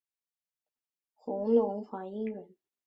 [1.13, 2.55] 弘农华阴人。